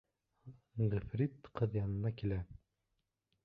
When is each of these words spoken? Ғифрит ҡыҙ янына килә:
Ғифрит 0.93 1.51
ҡыҙ 1.61 1.79
янына 1.81 2.15
килә: 2.23 2.43